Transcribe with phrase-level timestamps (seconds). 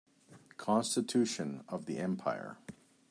[0.57, 2.57] Constitution of the empire.